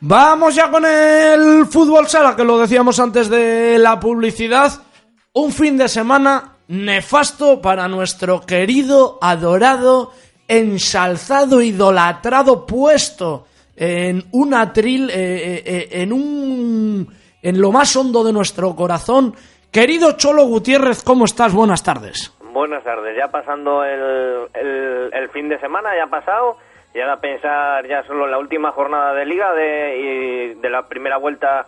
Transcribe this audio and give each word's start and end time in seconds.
Vamos 0.00 0.54
ya 0.54 0.70
con 0.70 0.84
el 0.84 1.66
fútbol 1.66 2.06
sala, 2.08 2.36
que 2.36 2.44
lo 2.44 2.58
decíamos 2.58 3.00
antes 3.00 3.30
de 3.30 3.78
la 3.78 3.98
publicidad. 3.98 4.82
Un 5.32 5.50
fin 5.50 5.78
de 5.78 5.88
semana 5.88 6.58
nefasto 6.68 7.60
para 7.62 7.88
nuestro 7.88 8.42
querido, 8.42 9.18
adorado, 9.22 10.12
ensalzado, 10.46 11.62
idolatrado 11.62 12.66
puesto 12.66 13.46
en 13.76 14.24
un 14.32 14.54
atril, 14.54 15.10
eh, 15.10 15.14
eh, 15.14 15.62
eh, 15.64 15.88
en 16.02 16.12
un, 16.12 17.08
en 17.42 17.60
lo 17.60 17.72
más 17.72 17.96
hondo 17.96 18.22
de 18.24 18.32
nuestro 18.32 18.76
corazón. 18.76 19.34
Querido 19.70 20.12
Cholo 20.12 20.46
Gutiérrez, 20.46 21.02
¿cómo 21.02 21.24
estás? 21.24 21.52
Buenas 21.52 21.82
tardes. 21.82 22.30
Buenas 22.54 22.84
tardes, 22.84 23.16
ya 23.16 23.32
pasando 23.32 23.82
el, 23.84 24.46
el, 24.54 25.10
el 25.12 25.28
fin 25.30 25.48
de 25.48 25.58
semana, 25.58 25.90
ya 25.96 26.04
ha 26.04 26.06
pasado, 26.06 26.56
y 26.94 27.00
ahora 27.00 27.20
pensar 27.20 27.84
ya 27.88 28.04
solo 28.04 28.26
en 28.26 28.30
la 28.30 28.38
última 28.38 28.70
jornada 28.70 29.12
de 29.12 29.26
liga 29.26 29.52
de, 29.54 29.98
y 29.98 30.60
de 30.60 30.70
la 30.70 30.86
primera 30.86 31.16
vuelta, 31.16 31.66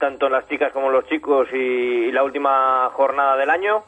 tanto 0.00 0.28
las 0.28 0.48
chicas 0.48 0.72
como 0.72 0.90
los 0.90 1.06
chicos, 1.06 1.46
y, 1.52 2.08
y 2.08 2.10
la 2.10 2.24
última 2.24 2.90
jornada 2.94 3.36
del 3.36 3.50
año. 3.50 3.84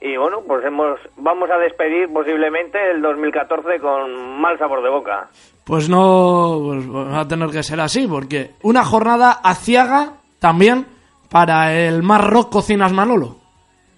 Y 0.00 0.16
bueno, 0.16 0.38
pues 0.44 0.64
hemos, 0.64 0.98
vamos 1.16 1.48
a 1.48 1.58
despedir 1.58 2.12
posiblemente 2.12 2.90
el 2.90 3.00
2014 3.00 3.78
con 3.78 4.40
mal 4.40 4.58
sabor 4.58 4.82
de 4.82 4.90
boca. 4.90 5.28
Pues 5.64 5.88
no, 5.88 6.60
pues 6.60 6.90
va 6.90 7.20
a 7.20 7.28
tener 7.28 7.50
que 7.50 7.62
ser 7.62 7.78
así, 7.78 8.08
porque 8.08 8.50
una 8.64 8.84
jornada 8.84 9.30
aciaga 9.44 10.14
también 10.40 10.86
para 11.30 11.72
el 11.72 12.02
más 12.02 12.28
rock 12.28 12.50
Cocinas 12.50 12.92
Manolo. 12.92 13.36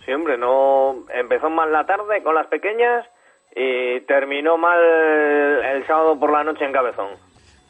Sí, 0.05 0.13
hombre, 0.13 0.37
no 0.37 0.70
empezó 1.21 1.51
mal 1.51 1.73
la 1.73 1.85
tarde 1.85 2.23
con 2.23 2.35
las 2.35 2.47
pequeñas 2.49 3.07
y 3.55 4.01
terminó 4.03 4.57
mal 4.57 4.79
el 4.79 5.87
sábado 5.87 6.19
por 6.19 6.33
la 6.33 6.45
noche 6.45 6.65
en 6.65 6.73
Cabezón. 6.73 7.09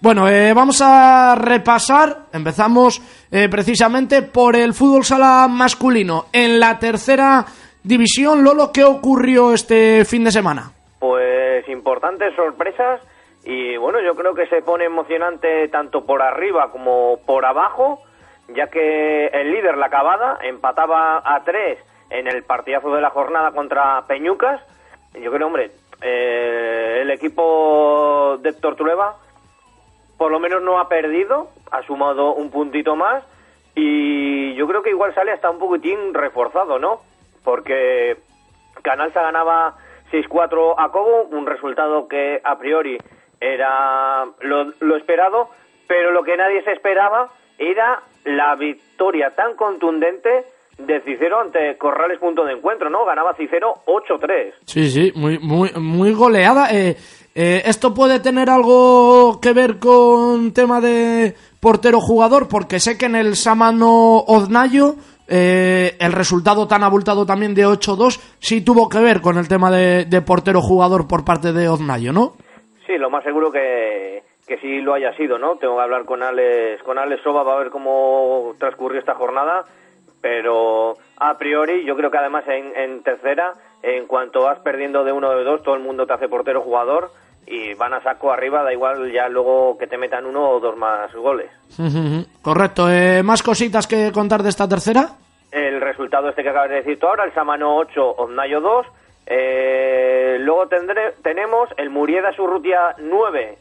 Bueno, 0.03 0.29
eh, 0.29 0.55
vamos 0.55 0.81
a 0.83 1.35
repasar. 1.35 2.27
Empezamos 2.33 3.03
eh, 3.31 3.49
precisamente 3.51 4.23
por 4.23 4.57
el 4.57 4.73
fútbol 4.73 5.05
sala 5.05 5.47
masculino. 5.49 6.25
En 6.33 6.59
la 6.59 6.79
tercera 6.79 7.45
división, 7.83 8.43
Lolo, 8.43 8.71
¿qué 8.73 8.83
ocurrió 8.83 9.53
este 9.53 10.05
fin 10.07 10.25
de 10.25 10.31
semana? 10.31 10.73
Pues 10.99 11.69
importantes 11.69 12.35
sorpresas 12.35 13.01
y 13.45 13.77
bueno, 13.77 14.01
yo 14.01 14.15
creo 14.15 14.35
que 14.35 14.47
se 14.47 14.63
pone 14.63 14.85
emocionante 14.85 15.69
tanto 15.69 16.05
por 16.05 16.23
arriba 16.23 16.71
como 16.71 17.19
por 17.27 17.45
abajo, 17.45 18.03
ya 18.49 18.69
que 18.69 19.27
el 19.27 19.51
líder, 19.51 19.77
la 19.77 19.89
Cabada, 19.89 20.39
empataba 20.43 21.23
a 21.25 21.43
tres 21.45 21.79
en 22.11 22.27
el 22.27 22.43
partidazo 22.43 22.95
de 22.95 23.01
la 23.01 23.11
jornada 23.11 23.53
contra 23.53 24.05
Peñucas. 24.07 24.61
Yo 25.15 25.31
creo, 25.33 25.47
hombre, 25.47 25.71
eh, 26.03 26.99
el 27.03 27.11
equipo 27.11 28.39
de 28.41 28.53
Tortueva 28.53 29.17
por 30.21 30.31
lo 30.31 30.39
menos 30.39 30.61
no 30.63 30.79
ha 30.79 30.87
perdido, 30.87 31.49
ha 31.71 31.83
sumado 31.85 32.35
un 32.35 32.51
puntito 32.51 32.95
más 32.95 33.25
y 33.75 34.55
yo 34.55 34.69
creo 34.69 34.83
que 34.83 34.91
igual 34.91 35.15
sale 35.15 35.33
hasta 35.33 35.49
un 35.49 35.59
poquitín 35.59 36.13
reforzado, 36.13 36.79
¿no? 36.79 37.01
Porque 37.43 38.19
Canalza 38.83 39.23
ganaba 39.23 39.77
6-4 40.13 40.75
a 40.77 40.91
Cobo, 40.91 41.23
un 41.23 41.47
resultado 41.47 42.07
que 42.07 42.39
a 42.45 42.59
priori 42.59 42.99
era 43.41 44.27
lo, 44.41 44.75
lo 44.81 44.97
esperado, 44.97 45.49
pero 45.89 46.11
lo 46.11 46.23
que 46.23 46.37
nadie 46.37 46.63
se 46.65 46.73
esperaba 46.73 47.31
era 47.57 48.03
la 48.25 48.57
victoria 48.57 49.35
tan 49.35 49.57
contundente 49.57 50.45
de 50.87 51.01
Cicero 51.03 51.41
ante 51.41 51.77
Corrales 51.79 52.19
punto 52.19 52.45
de 52.45 52.55
encuentro, 52.55 52.91
¿no? 52.91 53.05
Ganaba 53.05 53.35
Cicero 53.35 53.75
8-3. 53.87 54.53
Sí, 54.65 54.91
sí, 54.91 55.13
muy, 55.15 55.39
muy, 55.39 55.71
muy 55.77 56.13
goleada. 56.13 56.73
Eh, 56.73 56.97
eh, 57.35 57.63
¿Esto 57.65 57.95
puede 57.95 58.21
tener 58.21 58.51
algo 58.51 59.41
que 59.41 59.53
ver 59.53 59.79
con 59.79 60.53
tema 60.53 60.81
de 60.81 61.35
portero-jugador? 61.61 62.49
Porque 62.49 62.81
sé 62.81 62.99
que 62.99 63.07
en 63.07 63.17
el 63.17 63.37
Samano 63.37 64.19
Oznayo 64.27 64.95
eh, 65.29 65.97
el 66.01 66.13
resultado 66.13 66.67
tan 66.67 66.83
abultado 66.83 67.25
también 67.25 67.55
de 67.55 67.67
8-2 67.67 68.21
sí 68.41 68.65
tuvo 68.65 68.89
que 68.89 68.99
ver 68.99 69.21
con 69.21 69.39
el 69.39 69.47
tema 69.47 69.71
de, 69.71 70.05
de 70.05 70.23
portero-jugador 70.23 71.07
por 71.07 71.25
parte 71.25 71.53
de 71.53 71.69
Oznayo, 71.69 72.13
¿no? 72.13 72.33
Sí, 72.87 72.99
lo 72.99 73.11
más 73.11 73.23
seguro 73.23 73.53
que, 73.53 74.25
que 74.51 74.59
sí 74.59 74.81
lo 74.81 74.95
haya 74.95 75.15
sido, 75.17 75.39
¿no? 75.39 75.55
Tengo 75.59 75.77
que 75.77 75.83
hablar 75.83 76.05
con 76.05 76.25
Alex, 76.25 76.83
con 76.83 76.99
Alex 76.99 77.23
Soba 77.23 77.45
para 77.45 77.61
ver 77.61 77.71
cómo 77.71 78.55
transcurrió 78.59 78.99
esta 78.99 79.15
jornada, 79.15 79.65
pero 80.21 80.97
a 81.17 81.39
priori 81.39 81.85
yo 81.85 81.97
creo 81.97 82.11
que 82.11 82.19
además 82.19 82.45
en, 82.49 82.77
en 82.77 83.03
tercera, 83.03 83.55
en 83.83 84.07
cuanto 84.07 84.43
vas 84.43 84.59
perdiendo 84.61 85.05
de 85.05 85.13
uno 85.13 85.29
o 85.29 85.37
de 85.37 85.45
dos, 85.45 85.63
todo 85.63 85.75
el 85.75 85.83
mundo 85.83 86.07
te 86.07 86.13
hace 86.13 86.29
portero 86.29 86.63
jugador 86.63 87.11
y 87.47 87.75
van 87.75 87.93
a 87.95 88.03
saco 88.03 88.33
arriba, 88.33 88.63
da 88.63 88.73
igual 88.73 89.11
ya 89.13 89.29
luego 89.29 89.77
que 89.77 89.89
te 89.89 89.99
metan 89.99 90.25
uno 90.25 90.51
o 90.51 90.61
dos 90.61 90.77
más 90.77 91.13
goles. 91.15 91.51
Correcto. 92.43 92.91
Eh, 92.91 93.23
¿Más 93.23 93.43
cositas 93.43 93.87
que 93.87 94.13
contar 94.13 94.43
de 94.43 94.51
esta 94.51 94.69
tercera? 94.69 95.09
El 95.51 95.81
resultado 95.81 96.29
este 96.29 96.45
que 96.45 96.51
acabas 96.51 96.71
de 96.71 96.77
decir 96.77 96.99
tú 97.01 97.09
ahora, 97.09 97.25
el 97.25 97.35
Samano 97.35 97.77
8, 97.77 98.15
Oznayo 98.19 98.61
2. 98.61 98.87
Eh, 99.27 100.37
luego 100.41 100.69
tendré, 100.69 101.15
tenemos 101.23 101.69
el 101.77 101.91
Murieda 101.91 102.33
Surrutia 102.33 102.95
9, 102.99 103.59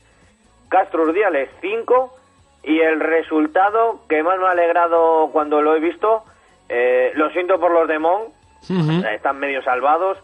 Castro 0.70 1.04
Urdiales 1.04 1.50
5. 1.62 2.16
Y 2.62 2.82
el 2.82 3.00
resultado 3.00 4.02
que 4.08 4.22
más 4.22 4.38
me 4.38 4.46
ha 4.46 4.52
alegrado 4.52 5.30
cuando 5.32 5.62
lo 5.62 5.76
he 5.76 5.80
visto, 5.80 6.24
eh, 6.70 7.12
lo 7.16 7.30
siento 7.32 7.60
por 7.60 7.72
los 7.72 7.88
de 7.88 8.00
Mon, 8.00 8.22
están 9.14 9.40
medio 9.40 9.62
salvados, 9.64 10.18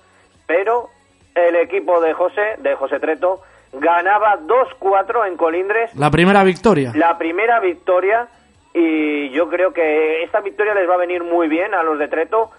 pero 0.45 0.89
el 1.33 1.55
equipo 1.55 1.99
de 2.01 2.13
José, 2.13 2.55
de 2.59 2.75
José 2.75 2.99
Treto, 2.99 3.41
ganaba 3.73 4.39
2-4 4.39 5.27
en 5.27 5.37
Colindres. 5.37 5.93
La 5.95 6.09
primera 6.11 6.43
victoria. 6.43 6.91
La 6.95 7.17
primera 7.17 7.59
victoria 7.59 8.27
y 8.73 9.29
yo 9.31 9.49
creo 9.49 9.73
que 9.73 10.23
esta 10.23 10.41
victoria 10.41 10.73
les 10.73 10.87
va 10.89 10.95
a 10.95 10.97
venir 10.97 11.23
muy 11.23 11.47
bien 11.47 11.73
a 11.73 11.81
los 11.83 11.97
de 11.97 12.07
Treto 12.07 12.51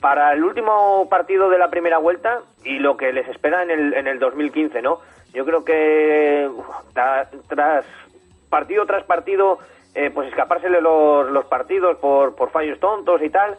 para 0.00 0.32
el 0.34 0.44
último 0.44 1.08
partido 1.08 1.48
de 1.50 1.58
la 1.58 1.70
primera 1.70 1.98
vuelta 1.98 2.40
y 2.64 2.78
lo 2.78 2.96
que 2.96 3.12
les 3.12 3.26
espera 3.28 3.62
en 3.62 3.70
el, 3.70 3.94
en 3.94 4.06
el 4.06 4.18
2015, 4.18 4.82
¿no? 4.82 5.00
Yo 5.32 5.44
creo 5.46 5.64
que 5.64 6.46
uf, 6.50 6.66
tra- 6.94 7.26
tras 7.48 7.84
partido 8.50 8.84
tras 8.86 9.04
partido, 9.04 9.58
eh, 9.96 10.10
pues 10.12 10.28
escapársele 10.28 10.80
los, 10.80 11.30
los 11.30 11.46
partidos 11.46 11.96
por, 11.96 12.34
fallos 12.50 12.78
tontos 12.78 13.22
y 13.22 13.30
tal, 13.30 13.56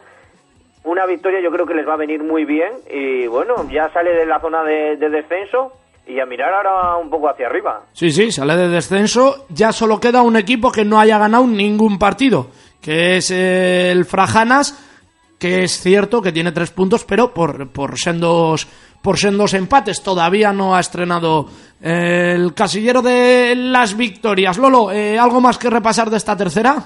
una 0.84 1.04
victoria 1.04 1.40
yo 1.40 1.50
creo 1.50 1.66
que 1.66 1.74
les 1.74 1.86
va 1.86 1.94
a 1.94 1.98
venir 1.98 2.22
muy 2.22 2.44
bien 2.44 2.72
y 2.88 3.26
bueno, 3.26 3.68
ya 3.70 3.92
sale 3.92 4.14
de 4.14 4.24
la 4.24 4.40
zona 4.40 4.62
de, 4.62 4.96
de 4.96 5.10
descenso 5.10 5.72
y 6.06 6.20
a 6.20 6.26
mirar 6.26 6.54
ahora 6.54 6.96
un 6.96 7.10
poco 7.10 7.28
hacia 7.28 7.48
arriba. 7.48 7.82
Sí, 7.92 8.10
sí, 8.10 8.30
sale 8.30 8.56
de 8.56 8.68
descenso. 8.68 9.46
Ya 9.50 9.72
solo 9.72 10.00
queda 10.00 10.22
un 10.22 10.36
equipo 10.36 10.70
que 10.70 10.84
no 10.84 10.98
haya 11.00 11.18
ganado 11.18 11.46
ningún 11.46 11.98
partido, 11.98 12.46
que 12.80 13.16
es 13.16 13.30
el 13.30 14.04
Frajanas, 14.04 15.36
que 15.38 15.64
es 15.64 15.80
cierto 15.80 16.22
que 16.22 16.32
tiene 16.32 16.52
tres 16.52 16.70
puntos, 16.70 17.04
pero 17.04 17.34
por, 17.34 17.68
por 17.70 17.98
sendos 17.98 18.68
por 19.02 19.18
sendos 19.18 19.54
empates 19.54 20.02
todavía 20.02 20.52
no 20.52 20.74
ha 20.74 20.80
estrenado 20.80 21.46
el 21.80 22.52
casillero 22.54 23.02
de 23.02 23.54
las 23.56 23.96
victorias. 23.96 24.58
Lolo, 24.58 24.90
eh, 24.90 25.18
¿algo 25.18 25.40
más 25.40 25.58
que 25.58 25.70
repasar 25.70 26.10
de 26.10 26.16
esta 26.16 26.36
tercera? 26.36 26.76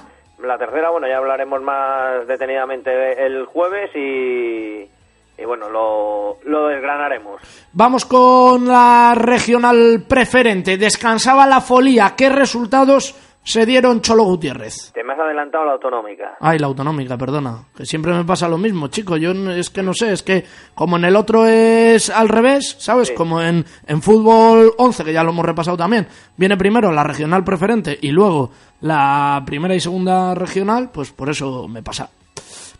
La 0.41 0.57
tercera, 0.57 0.89
bueno, 0.89 1.07
ya 1.07 1.17
hablaremos 1.17 1.61
más 1.61 2.27
detenidamente 2.27 2.91
el 3.25 3.45
jueves 3.45 3.91
y, 3.95 5.41
y 5.41 5.45
bueno, 5.45 5.69
lo, 5.69 6.37
lo 6.43 6.67
desgranaremos. 6.67 7.41
Vamos 7.71 8.05
con 8.05 8.67
la 8.67 9.15
regional 9.15 10.03
preferente. 10.07 10.77
Descansaba 10.77 11.47
la 11.47 11.61
folía. 11.61 12.13
¿Qué 12.17 12.29
resultados 12.29 13.15
se 13.43 13.65
dieron 13.65 14.01
Cholo 14.01 14.23
Gutiérrez? 14.23 14.91
Te 14.93 15.03
me 15.03 15.13
has 15.13 15.19
adelantado 15.19 15.65
la 15.65 15.73
autonómica. 15.73 16.37
Ay, 16.39 16.59
la 16.59 16.67
autonómica, 16.67 17.17
perdona. 17.17 17.65
Que 17.75 17.85
siempre 17.85 18.13
me 18.13 18.23
pasa 18.23 18.47
lo 18.47 18.57
mismo, 18.57 18.87
chico. 18.87 19.17
Yo 19.17 19.31
es 19.31 19.69
que 19.69 19.83
no 19.83 19.93
sé, 19.93 20.13
es 20.13 20.23
que 20.23 20.45
como 20.73 20.97
en 20.97 21.05
el 21.05 21.15
otro 21.15 21.45
es 21.45 22.09
al 22.09 22.29
revés, 22.29 22.75
¿sabes? 22.79 23.09
Sí. 23.09 23.13
Como 23.13 23.41
en, 23.41 23.65
en 23.87 24.01
fútbol 24.01 24.73
11, 24.77 25.03
que 25.03 25.13
ya 25.13 25.23
lo 25.23 25.31
hemos 25.31 25.45
repasado 25.45 25.77
también, 25.77 26.07
viene 26.37 26.57
primero 26.57 26.91
la 26.91 27.03
regional 27.03 27.43
preferente 27.43 27.97
y 28.01 28.11
luego 28.11 28.51
la 28.81 29.43
primera 29.45 29.75
y 29.75 29.79
segunda 29.79 30.33
regional, 30.35 30.89
pues 30.93 31.11
por 31.11 31.29
eso 31.29 31.67
me 31.67 31.83
pasa. 31.83 32.09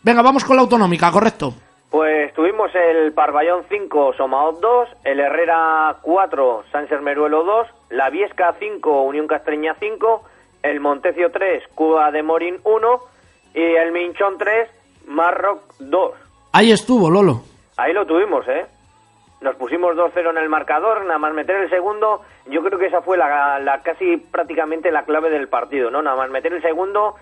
Venga, 0.02 0.22
vamos 0.22 0.44
con 0.44 0.56
la 0.56 0.62
autonómica, 0.62 1.10
correcto. 1.10 1.54
Pues 1.90 2.34
tuvimos 2.34 2.70
el 2.74 3.12
Parvallón 3.12 3.64
5, 3.68 4.14
Somaot 4.16 4.60
2, 4.60 4.88
el 5.04 5.20
Herrera 5.20 5.96
4, 6.02 6.64
Sánchez 6.72 7.00
Meruelo 7.00 7.44
2, 7.44 7.68
la 7.90 8.10
Viesca 8.10 8.52
5, 8.58 9.02
Unión 9.02 9.28
Castreña 9.28 9.76
5, 9.78 10.24
el 10.64 10.80
Montecio 10.80 11.30
3, 11.30 11.62
Cuba 11.74 12.10
de 12.10 12.22
Morín 12.22 12.58
1 12.64 13.00
y 13.54 13.62
el 13.62 13.92
Minchón 13.92 14.38
3, 14.38 14.68
Marroc 15.06 15.60
2. 15.78 16.12
Ahí 16.52 16.72
estuvo, 16.72 17.10
Lolo. 17.10 17.42
Ahí 17.76 17.92
lo 17.92 18.06
tuvimos, 18.06 18.48
¿eh? 18.48 18.64
Nos 19.42 19.56
pusimos 19.56 19.94
2-0 19.94 20.30
en 20.30 20.38
el 20.38 20.48
marcador, 20.48 21.04
nada 21.04 21.18
más 21.18 21.34
meter 21.34 21.56
el 21.56 21.68
segundo, 21.68 22.22
yo 22.46 22.62
creo 22.62 22.78
que 22.78 22.86
esa 22.86 23.02
fue 23.02 23.18
la, 23.18 23.58
la 23.58 23.82
casi 23.82 24.16
prácticamente 24.16 24.90
la 24.90 25.04
clave 25.04 25.28
del 25.28 25.48
partido, 25.48 25.90
¿no? 25.90 26.00
Nada 26.00 26.16
más 26.16 26.30
meter 26.30 26.54
el 26.54 26.62
segundo, 26.62 27.16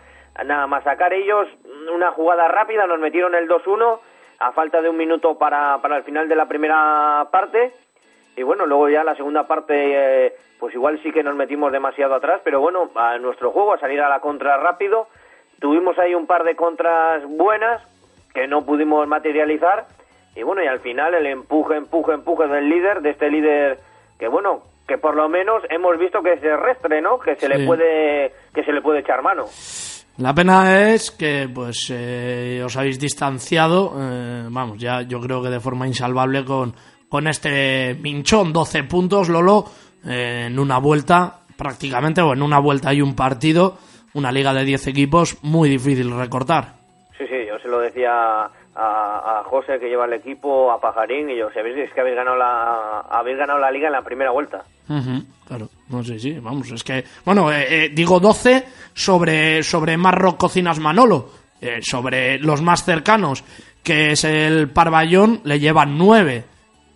nada 0.45 0.69
más 0.69 0.85
sacar 0.85 1.13
ellos 1.13 1.49
una 1.93 2.13
jugada 2.13 2.47
rápida, 2.47 2.87
nos 2.87 3.01
metieron 3.01 3.35
el 3.35 3.49
2-1 3.49 3.99
a 4.39 4.53
falta 4.53 4.81
de 4.81 4.89
un 4.89 4.97
minuto 4.97 5.37
para, 5.37 5.83
para 5.83 5.97
el 5.97 6.05
final 6.05 6.29
de 6.29 6.37
la 6.37 6.47
primera 6.47 7.27
parte 7.33 7.73
y 8.37 8.43
bueno, 8.43 8.67
luego 8.67 8.89
ya 8.89 9.05
la 9.05 9.15
segunda 9.17 9.47
parte, 9.47 10.27
eh, 10.27 10.33
pues 10.59 10.75
igual 10.75 11.01
sí 11.03 11.11
que 11.13 11.23
nos 11.23 11.35
metimos 11.37 11.73
demasiado 11.73 12.15
atrás, 12.15 12.41
pero 12.45 12.61
bueno, 12.61 12.91
a 12.95 13.19
nuestro 13.19 13.51
juego, 13.51 13.75
a 13.75 13.79
salir 13.81 14.01
a 14.01 14.09
la 14.09 14.21
contra 14.21 14.57
rápido, 14.57 15.09
tuvimos 15.61 15.99
ahí 15.99 16.15
un 16.15 16.27
par 16.27 16.45
de 16.45 16.57
contras 16.57 17.23
buenas 17.29 17.83
que 18.35 18.47
no 18.47 18.65
pudimos 18.65 19.07
materializar, 19.07 19.87
y 20.35 20.43
bueno, 20.43 20.63
y 20.65 20.67
al 20.67 20.81
final 20.81 21.15
el 21.15 21.27
empuje, 21.27 21.77
empuje, 21.77 22.13
empuje 22.13 22.47
del 22.47 22.69
líder, 22.69 23.03
de 23.03 23.11
este 23.11 23.31
líder 23.31 23.79
que 24.19 24.29
bueno, 24.29 24.63
que 24.89 24.99
por 24.99 25.15
lo 25.15 25.29
menos 25.29 25.63
hemos 25.69 25.99
visto 25.99 26.23
que 26.23 26.33
es 26.35 26.41
terrestre, 26.41 27.03
¿no? 27.03 27.19
Que 27.19 27.35
se 27.37 27.47
Sí. 27.47 27.53
le 27.53 27.67
puede, 27.67 28.33
que 28.55 28.65
se 28.65 28.73
le 28.73 28.81
puede 28.81 29.01
echar 29.01 29.21
mano. 29.23 29.45
La 30.19 30.35
pena 30.35 30.91
es 30.91 31.11
que 31.11 31.49
pues 31.53 31.91
eh, 31.93 32.63
os 32.65 32.77
habéis 32.77 32.99
distanciado, 33.01 33.93
eh, 33.99 34.45
vamos, 34.49 34.79
ya 34.79 35.03
yo 35.03 35.21
creo 35.21 35.43
que 35.43 35.49
de 35.49 35.61
forma 35.61 35.87
insalvable 35.87 36.45
con, 36.45 36.75
con 37.13 37.29
este 37.29 37.95
minchón, 38.01 38.55
12 38.55 38.85
puntos, 38.85 39.29
Lolo, 39.29 39.67
eh, 40.09 40.47
en 40.47 40.59
una 40.59 40.79
vuelta 40.79 41.41
prácticamente, 41.59 42.23
o 42.23 42.33
en 42.33 42.41
una 42.41 42.59
vuelta 42.59 42.95
y 42.95 43.03
un 43.03 43.15
partido, 43.15 43.77
una 44.15 44.33
liga 44.33 44.55
de 44.55 44.65
10 44.65 44.87
equipos, 44.87 45.37
muy 45.43 45.69
difícil 45.69 46.11
recortar. 46.17 46.73
Sí, 47.19 47.27
sí, 47.29 47.45
yo 47.47 47.59
se 47.59 47.69
lo 47.69 47.81
decía 47.81 48.45
a, 48.45 48.49
a 48.75 49.43
José 49.45 49.79
que 49.79 49.91
lleva 49.91 50.07
el 50.07 50.15
equipo, 50.15 50.73
a 50.73 50.81
Pajarín, 50.81 51.29
y 51.29 51.37
yo, 51.37 51.51
sabéis 51.53 51.77
es 51.77 51.93
que 51.93 52.01
habéis 52.01 52.17
ganado 52.17 52.39
la, 52.39 53.01
habéis 53.01 53.37
ganado 53.37 53.59
la 53.59 53.71
liga 53.71 53.89
en 53.89 53.93
la 53.93 54.03
primera 54.03 54.31
vuelta. 54.31 54.65
Claro, 55.47 55.69
no 55.91 56.03
sé, 56.03 56.19
sí, 56.19 56.39
vamos, 56.41 56.73
es 56.73 56.83
que, 56.83 57.05
bueno, 57.27 57.53
eh, 57.53 57.67
eh, 57.69 57.91
digo 57.93 58.21
12 58.21 58.65
sobre, 58.95 59.63
sobre 59.63 59.99
Marroc 59.99 60.39
Cocinas 60.39 60.79
Manolo, 60.79 61.29
eh, 61.61 61.81
sobre 61.83 62.39
los 62.39 62.63
más 62.63 62.87
cercanos, 62.87 63.45
que 63.83 64.13
es 64.13 64.25
el 64.25 64.71
Parvallón, 64.71 65.43
le 65.45 65.61
llevan 65.61 65.99
9, 65.99 66.52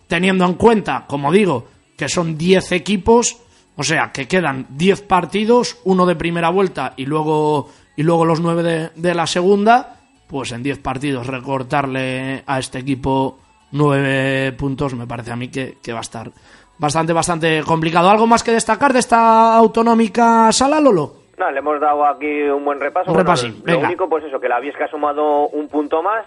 teniendo 0.07 0.45
en 0.45 0.53
cuenta, 0.55 1.05
como 1.07 1.31
digo, 1.31 1.67
que 1.97 2.09
son 2.09 2.37
10 2.37 2.71
equipos, 2.73 3.37
o 3.75 3.83
sea, 3.83 4.11
que 4.11 4.27
quedan 4.27 4.65
10 4.69 5.01
partidos, 5.03 5.77
uno 5.83 6.05
de 6.05 6.15
primera 6.15 6.49
vuelta 6.49 6.93
y 6.97 7.05
luego, 7.05 7.69
y 7.95 8.03
luego 8.03 8.25
los 8.25 8.39
9 8.39 8.63
de, 8.63 8.89
de 8.95 9.13
la 9.15 9.27
segunda, 9.27 9.97
pues 10.27 10.51
en 10.51 10.63
10 10.63 10.79
partidos 10.79 11.27
recortarle 11.27 12.43
a 12.45 12.59
este 12.59 12.79
equipo 12.79 13.39
9 13.71 14.53
puntos 14.53 14.93
me 14.95 15.07
parece 15.07 15.31
a 15.31 15.35
mí 15.35 15.49
que, 15.49 15.77
que 15.81 15.91
va 15.93 15.99
a 15.99 16.01
estar 16.01 16.31
bastante, 16.77 17.13
bastante 17.13 17.61
complicado. 17.63 18.09
¿Algo 18.09 18.27
más 18.27 18.43
que 18.43 18.51
destacar 18.51 18.93
de 18.93 18.99
esta 18.99 19.55
autonómica 19.55 20.51
sala, 20.51 20.79
Lolo? 20.79 21.13
Nada, 21.37 21.51
le 21.51 21.59
hemos 21.59 21.79
dado 21.79 22.05
aquí 22.05 22.41
un 22.43 22.65
buen 22.65 22.79
repaso. 22.79 23.11
Un 23.11 23.17
Bueno, 23.17 23.33
lo 23.35 23.63
venga. 23.63 23.87
único, 23.87 24.09
pues 24.09 24.23
eso, 24.25 24.39
que 24.39 24.49
la 24.49 24.59
Viesca 24.59 24.85
ha 24.85 24.89
sumado 24.89 25.47
un 25.49 25.67
punto 25.67 26.01
más, 26.01 26.25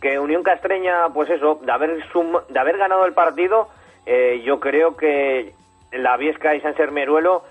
que 0.00 0.18
Unión 0.18 0.42
Castreña, 0.42 1.08
pues 1.12 1.28
eso, 1.30 1.58
de 1.62 1.72
haber, 1.72 2.02
de 2.48 2.58
haber 2.58 2.76
ganado 2.78 3.04
el 3.04 3.12
partido, 3.14 3.68
eh, 4.06 4.42
yo 4.44 4.60
creo 4.60 4.96
que 4.96 5.52
la 5.92 6.16
Viesca 6.16 6.54
y 6.54 6.60
San 6.60 6.76
Sermeruelo 6.76 7.42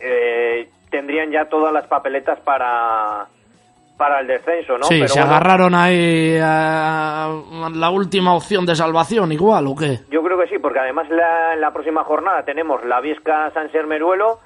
eh, 0.00 0.68
tendrían 0.90 1.30
ya 1.30 1.46
todas 1.46 1.72
las 1.72 1.86
papeletas 1.86 2.38
para, 2.40 3.26
para 3.96 4.20
el 4.20 4.26
descenso, 4.26 4.78
¿no? 4.78 4.84
sí, 4.84 4.96
Pero 5.00 5.08
se 5.08 5.20
bueno, 5.20 5.34
agarraron 5.34 5.74
ahí 5.74 6.38
a 6.40 7.30
la 7.74 7.90
última 7.90 8.34
opción 8.34 8.64
de 8.66 8.74
salvación, 8.76 9.32
igual, 9.32 9.66
¿o 9.66 9.74
qué? 9.76 10.00
Yo 10.10 10.22
creo 10.22 10.38
que 10.38 10.46
sí, 10.48 10.58
porque 10.58 10.78
además 10.80 11.08
la- 11.10 11.54
en 11.54 11.60
la 11.60 11.72
próxima 11.72 12.04
jornada 12.04 12.44
tenemos 12.44 12.84
la 12.84 13.00
Viesca 13.00 13.50
San 13.52 13.70
Sermeruelo 13.72 14.38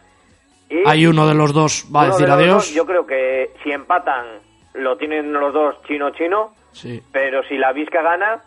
y 0.71 0.89
Hay 0.89 1.07
uno 1.07 1.27
de 1.27 1.35
los 1.35 1.53
dos, 1.53 1.87
va 1.95 2.03
a 2.03 2.07
decir 2.07 2.27
de 2.27 2.33
adiós. 2.33 2.55
dos, 2.55 2.75
yo 2.75 2.87
creo 2.87 3.07
que 3.07 3.51
si 3.63 3.73
empatan 3.73 4.25
lo 4.75 4.97
tienen 4.97 5.33
los 5.33 5.53
dos 5.53 5.77
chino-chino, 5.87 6.53
Sí. 6.73 7.03
pero 7.13 7.43
si 7.45 7.57
la 7.59 7.73
Vizca 7.73 8.03
gana 8.03 8.41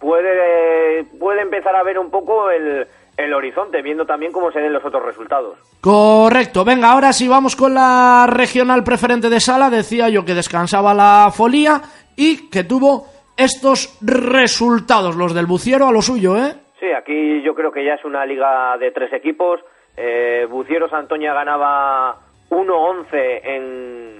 puede 0.00 1.04
puede 1.18 1.42
empezar 1.42 1.74
a 1.76 1.82
ver 1.82 1.98
un 1.98 2.10
poco 2.10 2.50
el, 2.50 2.86
el 3.16 3.32
horizonte, 3.34 3.82
viendo 3.82 4.04
también 4.04 4.32
cómo 4.32 4.50
se 4.52 4.60
den 4.60 4.72
los 4.72 4.84
otros 4.84 5.04
resultados. 5.04 5.56
Correcto, 5.80 6.64
venga, 6.64 6.90
ahora 6.90 7.12
sí 7.12 7.28
vamos 7.28 7.56
con 7.56 7.74
la 7.74 8.26
regional 8.28 8.82
preferente 8.84 9.28
de 9.30 9.40
sala. 9.40 9.70
Decía 9.70 10.08
yo 10.08 10.24
que 10.24 10.34
descansaba 10.34 10.92
la 10.94 11.30
folía 11.32 11.80
y 12.16 12.50
que 12.50 12.64
tuvo 12.64 13.06
estos 13.36 13.98
resultados, 14.02 15.16
los 15.16 15.34
del 15.34 15.46
Buciero 15.46 15.86
a 15.86 15.92
lo 15.92 16.02
suyo, 16.02 16.36
¿eh? 16.36 16.54
Sí, 16.80 16.86
aquí 16.92 17.42
yo 17.42 17.54
creo 17.54 17.70
que 17.72 17.84
ya 17.84 17.94
es 17.94 18.04
una 18.04 18.24
liga 18.26 18.76
de 18.78 18.90
tres 18.90 19.12
equipos. 19.12 19.60
Eh, 19.96 20.46
Buciero 20.50 20.88
Santoña 20.88 21.32
ganaba 21.32 22.16
1-11 22.50 23.40
en 23.44 24.15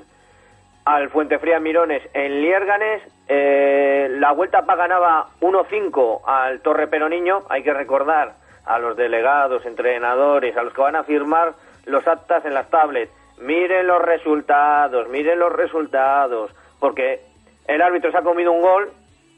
al 0.86 1.10
Fuentefría 1.10 1.58
Mirones 1.58 2.02
en 2.14 2.40
Liérganes. 2.40 3.02
Eh, 3.28 4.08
la 4.18 4.32
Vuelta 4.32 4.62
ganaba 4.62 5.26
1-5 5.40 6.20
al 6.24 6.60
Torre 6.60 6.86
Peroniño. 6.86 7.42
Hay 7.50 7.64
que 7.64 7.74
recordar 7.74 8.34
a 8.64 8.78
los 8.78 8.96
delegados, 8.96 9.66
entrenadores, 9.66 10.56
a 10.56 10.62
los 10.62 10.72
que 10.72 10.80
van 10.80 10.94
a 10.94 11.02
firmar 11.02 11.54
los 11.86 12.06
actas 12.06 12.44
en 12.44 12.54
las 12.54 12.70
tablets. 12.70 13.12
Miren 13.42 13.88
los 13.88 14.00
resultados, 14.00 15.08
miren 15.08 15.40
los 15.40 15.52
resultados. 15.52 16.52
Porque 16.78 17.20
el 17.66 17.82
árbitro 17.82 18.12
se 18.12 18.18
ha 18.18 18.22
comido 18.22 18.52
un 18.52 18.62
gol 18.62 18.88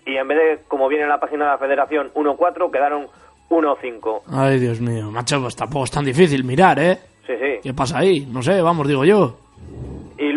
y 0.04 0.16
en 0.16 0.28
vez 0.28 0.38
de, 0.38 0.64
como 0.68 0.86
viene 0.86 1.04
en 1.04 1.10
la 1.10 1.18
página 1.18 1.46
de 1.46 1.50
la 1.52 1.58
federación, 1.58 2.12
1-4, 2.12 2.70
quedaron 2.70 3.06
1-5. 3.48 4.22
Ay, 4.30 4.58
Dios 4.58 4.82
mío, 4.82 5.10
macho, 5.10 5.40
pues 5.40 5.56
tampoco 5.56 5.84
es 5.84 5.90
tan 5.90 6.04
difícil 6.04 6.44
mirar, 6.44 6.78
¿eh? 6.78 6.98
Sí, 7.26 7.32
sí. 7.40 7.60
¿Qué 7.62 7.72
pasa 7.72 7.98
ahí? 7.98 8.26
No 8.30 8.42
sé, 8.42 8.60
vamos, 8.60 8.86
digo 8.86 9.04
yo. 9.06 9.47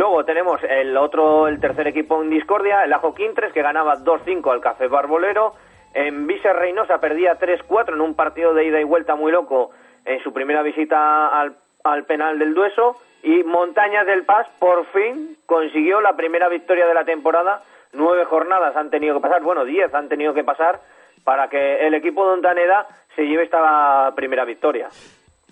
Luego 0.01 0.25
tenemos 0.25 0.59
el 0.63 0.97
otro, 0.97 1.47
el 1.47 1.59
tercer 1.59 1.87
equipo 1.87 2.23
en 2.23 2.31
discordia, 2.31 2.83
el 2.83 2.91
Ajo 2.91 3.13
Quintres, 3.13 3.53
que 3.53 3.61
ganaba 3.61 3.97
2-5 3.97 4.51
al 4.51 4.59
Café 4.59 4.87
Barbolero. 4.87 5.53
En 5.93 6.25
Vise 6.25 6.51
Reynosa 6.51 6.99
perdía 6.99 7.37
3-4 7.37 7.93
en 7.93 8.01
un 8.01 8.15
partido 8.15 8.55
de 8.55 8.65
ida 8.65 8.81
y 8.81 8.83
vuelta 8.83 9.13
muy 9.13 9.31
loco 9.31 9.69
en 10.03 10.19
su 10.23 10.33
primera 10.33 10.63
visita 10.63 11.27
al, 11.27 11.55
al 11.83 12.05
penal 12.05 12.39
del 12.39 12.55
Dueso. 12.55 12.95
Y 13.21 13.43
Montañas 13.43 14.07
del 14.07 14.25
Paz, 14.25 14.47
por 14.57 14.87
fin, 14.87 15.37
consiguió 15.45 16.01
la 16.01 16.15
primera 16.15 16.49
victoria 16.49 16.87
de 16.87 16.95
la 16.95 17.05
temporada. 17.05 17.61
Nueve 17.93 18.25
jornadas 18.25 18.75
han 18.75 18.89
tenido 18.89 19.13
que 19.13 19.21
pasar, 19.21 19.43
bueno, 19.43 19.65
diez 19.65 19.93
han 19.93 20.09
tenido 20.09 20.33
que 20.33 20.43
pasar 20.43 20.79
para 21.23 21.47
que 21.47 21.85
el 21.85 21.93
equipo 21.93 22.25
de 22.25 22.33
Ontaneda 22.33 22.87
se 23.15 23.27
lleve 23.27 23.43
esta 23.43 24.11
primera 24.15 24.45
victoria. 24.45 24.87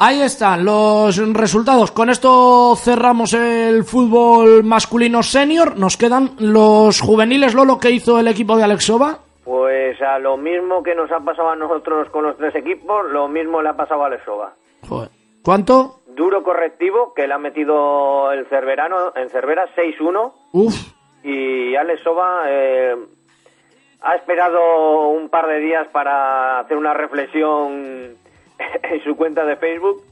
Ahí 0.02 0.22
están 0.22 0.64
los 0.64 1.18
resultados. 1.34 1.92
Con 1.92 2.10
esto 2.10 2.74
cerramos 2.78 3.34
el 3.34 3.84
fútbol 3.84 4.64
masculino 4.64 5.22
senior. 5.22 5.78
Nos 5.78 5.98
quedan 5.98 6.32
los 6.40 7.02
juveniles, 7.02 7.54
Lolo, 7.54 7.78
que 7.80 7.92
hizo 7.92 8.18
el 8.18 8.30
equipo 8.30 8.56
de 8.56 8.64
Alexova. 8.64 9.20
Pues 9.44 10.02
a 10.02 10.18
lo 10.20 10.38
mismo 10.38 10.82
que 10.84 10.96
nos 10.96 11.12
ha 11.12 11.20
pasado 11.20 11.50
a 11.50 11.56
nosotros 11.58 12.10
con 12.12 12.24
los 12.24 12.38
tres 12.38 12.56
equipos, 12.56 13.12
lo 13.12 13.28
mismo 13.28 13.62
le 13.62 13.68
ha 13.68 13.76
pasado 13.76 14.06
a. 14.06 14.54
Joder. 14.88 15.10
¿Cuánto? 15.44 16.00
Duro 16.08 16.44
correctivo 16.44 17.14
que 17.14 17.28
le 17.28 17.34
ha 17.34 17.38
metido 17.38 18.32
el 18.32 18.46
Cerverano 18.46 19.12
en 19.18 19.30
Cervera 19.30 19.68
6-1 19.76 20.32
Uf, 20.54 20.76
y 21.24 21.76
Alex 21.76 22.02
Sova 22.04 22.44
eh, 22.48 22.96
ha 24.02 24.16
esperado 24.16 25.10
un 25.10 25.28
par 25.28 25.48
de 25.48 25.60
días 25.60 25.88
para 25.90 26.60
hacer 26.60 26.78
una 26.78 26.94
reflexión 26.94 28.18
en 28.84 29.04
su 29.04 29.16
cuenta 29.16 29.46
de 29.46 29.56
Facebook 29.56 30.04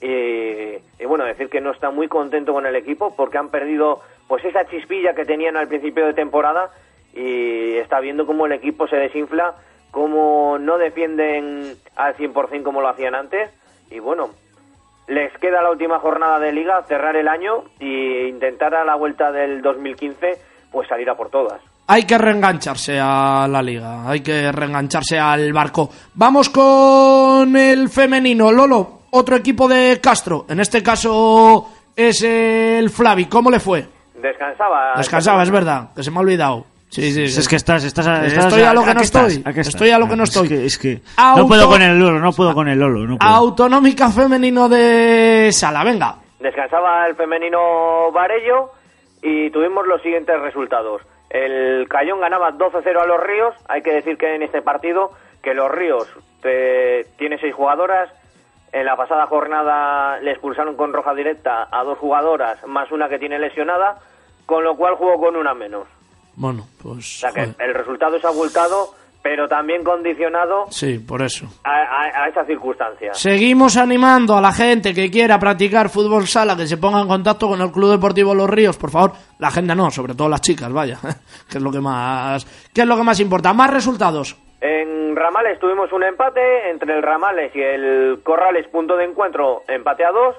y, 0.00 1.04
bueno, 1.06 1.24
decir 1.24 1.48
que 1.48 1.60
no 1.60 1.70
está 1.70 1.90
muy 1.90 2.08
contento 2.08 2.52
con 2.52 2.66
el 2.66 2.76
equipo 2.76 3.14
porque 3.16 3.38
han 3.38 3.48
perdido 3.48 4.00
pues 4.28 4.44
esa 4.44 4.66
chispilla 4.66 5.14
que 5.14 5.24
tenían 5.24 5.56
al 5.56 5.68
principio 5.68 6.06
de 6.06 6.12
temporada 6.12 6.70
y 7.14 7.76
está 7.76 8.00
viendo 8.00 8.26
cómo 8.26 8.46
el 8.46 8.52
equipo 8.52 8.86
se 8.86 8.96
desinfla, 8.96 9.54
cómo 9.90 10.58
no 10.58 10.76
defienden 10.78 11.76
al 11.96 12.16
100% 12.16 12.62
como 12.62 12.80
lo 12.82 12.88
hacían 12.88 13.14
antes 13.14 13.50
y 13.90 13.98
bueno, 13.98 14.30
les 15.06 15.32
queda 15.38 15.62
la 15.62 15.70
última 15.70 15.98
jornada 16.00 16.38
de 16.38 16.52
liga, 16.52 16.82
cerrar 16.82 17.16
el 17.16 17.28
año 17.28 17.64
e 17.80 18.26
intentar 18.28 18.74
a 18.74 18.84
la 18.84 18.96
vuelta 18.96 19.32
del 19.32 19.62
2015 19.62 20.38
pues 20.70 20.88
salir 20.88 21.08
a 21.08 21.16
por 21.16 21.30
todas. 21.30 21.62
Hay 21.86 22.04
que 22.04 22.16
reengancharse 22.18 22.98
a 23.00 23.46
la 23.48 23.62
liga, 23.62 24.08
hay 24.08 24.20
que 24.20 24.50
reengancharse 24.52 25.18
al 25.18 25.52
barco. 25.52 25.90
Vamos 26.14 26.48
con 26.50 27.56
el 27.56 27.88
femenino, 27.88 28.50
Lolo, 28.50 29.00
otro 29.10 29.36
equipo 29.36 29.68
de 29.68 30.00
Castro, 30.02 30.46
en 30.48 30.60
este 30.60 30.82
caso 30.82 31.68
es 31.94 32.22
el 32.22 32.90
Flavi, 32.90 33.26
¿cómo 33.26 33.50
le 33.50 33.60
fue? 33.60 33.86
Descansaba. 34.20 34.92
Descansaba, 34.96 35.42
es 35.42 35.50
verdad, 35.50 35.90
que 35.94 36.02
se 36.02 36.10
me 36.10 36.16
ha 36.16 36.20
olvidado. 36.20 36.66
Sí, 36.88 37.12
sí, 37.12 37.28
sí. 37.28 37.40
Es 37.40 37.48
que 37.48 37.56
estás, 37.56 37.82
estás, 37.84 38.06
estás- 38.06 38.44
Estoy 38.46 38.62
a 38.62 38.72
lo 38.72 38.84
que 38.84 38.94
no 38.94 39.00
estoy. 39.00 39.42
Estoy 39.56 39.90
a 39.90 39.98
lo 39.98 40.08
que 40.08 40.14
no 40.16 40.22
Es 40.24 40.30
estoy. 40.30 40.48
que- 40.48 40.64
Es 40.64 40.78
que, 40.78 41.02
Auto- 41.16 41.42
no 41.42 41.48
puedo 41.48 41.68
con 41.68 41.82
el 41.82 41.98
Lolo, 41.98 42.20
no 42.20 42.32
puedo 42.32 42.54
con 42.54 42.68
el 42.68 42.78
Lolo. 42.78 43.00
No 43.04 43.18
puedo. 43.18 43.30
Autonómica 43.32 44.10
femenino 44.10 44.68
de 44.68 45.50
Sala, 45.52 45.82
venga. 45.82 46.16
Descansaba 46.38 47.06
el 47.08 47.16
femenino 47.16 48.12
Varello 48.12 48.70
y 49.22 49.50
tuvimos 49.50 49.84
los 49.88 50.00
siguientes 50.02 50.38
resultados. 50.40 51.02
El 51.34 51.88
Cayón 51.88 52.20
ganaba 52.20 52.52
12-0 52.52 52.96
a 52.96 53.06
los 53.06 53.20
Ríos. 53.20 53.56
Hay 53.66 53.82
que 53.82 53.92
decir 53.92 54.16
que 54.16 54.36
en 54.36 54.44
este 54.44 54.62
partido 54.62 55.10
que 55.42 55.52
los 55.52 55.68
Ríos 55.68 56.08
eh, 56.44 57.08
tiene 57.18 57.38
seis 57.38 57.52
jugadoras. 57.52 58.08
En 58.70 58.86
la 58.86 58.96
pasada 58.96 59.26
jornada 59.26 60.20
le 60.20 60.30
expulsaron 60.30 60.76
con 60.76 60.92
roja 60.92 61.12
directa 61.12 61.66
a 61.72 61.82
dos 61.82 61.98
jugadoras 61.98 62.64
más 62.68 62.92
una 62.92 63.08
que 63.08 63.18
tiene 63.18 63.40
lesionada, 63.40 63.98
con 64.46 64.62
lo 64.62 64.76
cual 64.76 64.94
jugó 64.94 65.18
con 65.18 65.34
una 65.34 65.54
menos. 65.54 65.88
Bueno, 66.36 66.68
pues. 66.80 66.98
O 66.98 67.28
sea 67.28 67.32
que 67.32 67.52
el 67.58 67.74
resultado 67.74 68.16
es 68.16 68.24
abultado, 68.24 68.94
pero 69.24 69.48
también 69.48 69.82
condicionado 69.82 70.66
Sí, 70.68 70.98
por 70.98 71.22
eso. 71.22 71.46
a, 71.64 71.70
a- 71.70 72.24
a 72.24 72.28
esa 72.28 72.44
circunstancia. 72.44 73.14
Seguimos 73.14 73.78
animando 73.78 74.36
a 74.36 74.40
la 74.42 74.52
gente 74.52 74.92
que 74.92 75.10
quiera 75.10 75.38
practicar 75.38 75.88
fútbol 75.88 76.26
sala 76.26 76.54
que 76.54 76.66
se 76.66 76.76
ponga 76.76 77.00
en 77.00 77.08
contacto 77.08 77.48
con 77.48 77.58
el 77.62 77.72
Club 77.72 77.92
Deportivo 77.92 78.34
Los 78.34 78.50
Ríos, 78.50 78.76
por 78.76 78.90
favor. 78.90 79.12
La 79.38 79.50
gente 79.50 79.74
no, 79.74 79.90
sobre 79.90 80.14
todo 80.14 80.28
las 80.28 80.42
chicas, 80.42 80.70
vaya, 80.70 80.98
que 81.50 81.56
es 81.56 81.62
lo 81.62 81.72
que 81.72 81.80
más, 81.80 82.44
que 82.74 82.82
es 82.82 82.86
lo 82.86 82.96
que 82.98 83.02
más 83.02 83.18
importa. 83.18 83.54
Más 83.54 83.70
resultados. 83.70 84.36
En 84.60 85.16
Ramales 85.16 85.58
tuvimos 85.58 85.90
un 85.92 86.02
empate 86.04 86.68
entre 86.70 86.94
el 86.94 87.02
Ramales 87.02 87.50
y 87.56 87.62
el 87.62 88.20
Corrales, 88.22 88.66
punto 88.68 88.94
de 88.96 89.04
encuentro, 89.04 89.62
empate 89.68 90.04
a 90.04 90.10
dos. 90.10 90.36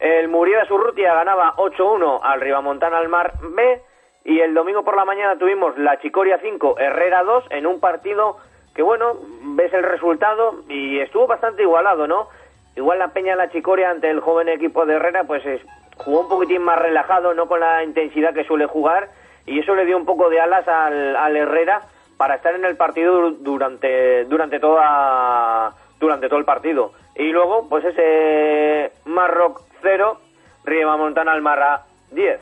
El 0.00 0.28
Murieda 0.28 0.64
Surrutia 0.66 1.12
ganaba 1.14 1.54
8-1 1.56 2.20
al 2.22 2.40
Ribamontana 2.40 2.96
al 2.98 3.08
Mar 3.10 3.34
B. 3.54 3.82
Y 4.24 4.40
el 4.40 4.54
domingo 4.54 4.84
por 4.84 4.96
la 4.96 5.04
mañana 5.04 5.36
tuvimos 5.38 5.76
la 5.78 5.98
Chicoria 6.00 6.38
5, 6.40 6.78
Herrera 6.78 7.22
2, 7.24 7.44
en 7.50 7.66
un 7.66 7.80
partido 7.80 8.36
que, 8.74 8.82
bueno, 8.82 9.14
ves 9.56 9.72
el 9.72 9.82
resultado 9.82 10.62
y 10.68 11.00
estuvo 11.00 11.26
bastante 11.26 11.62
igualado, 11.62 12.06
¿no? 12.06 12.28
Igual 12.76 13.00
la 13.00 13.08
Peña 13.08 13.34
la 13.36 13.50
Chicoria 13.50 13.90
ante 13.90 14.08
el 14.08 14.20
joven 14.20 14.48
equipo 14.48 14.86
de 14.86 14.94
Herrera, 14.94 15.24
pues 15.24 15.44
es- 15.44 15.60
jugó 15.96 16.20
un 16.20 16.28
poquitín 16.28 16.62
más 16.62 16.78
relajado, 16.78 17.34
no 17.34 17.46
con 17.46 17.60
la 17.60 17.82
intensidad 17.84 18.32
que 18.32 18.44
suele 18.44 18.66
jugar. 18.66 19.08
Y 19.44 19.58
eso 19.58 19.74
le 19.74 19.84
dio 19.84 19.96
un 19.96 20.06
poco 20.06 20.30
de 20.30 20.40
alas 20.40 20.66
al, 20.68 21.16
al 21.16 21.36
Herrera 21.36 21.82
para 22.16 22.36
estar 22.36 22.54
en 22.54 22.64
el 22.64 22.76
partido 22.76 23.20
dur- 23.30 23.36
durante 23.40 24.24
durante 24.26 24.60
toda 24.60 25.72
durante 25.98 26.28
todo 26.28 26.38
el 26.38 26.44
partido 26.44 26.92
y 27.16 27.30
luego 27.32 27.68
pues 27.68 27.84
ese 27.84 28.92
Marroc 29.04 29.60
0 29.82 30.18
Riva 30.64 30.96
Montana 30.96 31.32
al 31.32 31.42
Marra 31.42 31.82
10 32.12 32.40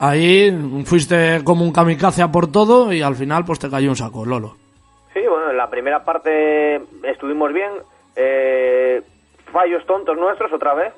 Ahí 0.00 0.50
fuiste 0.84 1.42
como 1.44 1.64
un 1.64 1.72
kamikaze 1.72 2.22
a 2.22 2.28
por 2.28 2.50
todo 2.50 2.92
y 2.92 3.02
al 3.02 3.16
final 3.16 3.44
pues 3.44 3.58
te 3.58 3.68
cayó 3.68 3.90
un 3.90 3.96
saco, 3.96 4.24
Lolo. 4.24 4.56
sí 5.12 5.20
bueno 5.26 5.50
en 5.50 5.56
la 5.56 5.68
primera 5.68 6.04
parte 6.04 6.80
estuvimos 7.02 7.52
bien 7.52 7.72
eh, 8.16 9.02
fallos 9.52 9.84
tontos 9.86 10.16
nuestros 10.16 10.52
otra 10.52 10.74
vez 10.74 10.92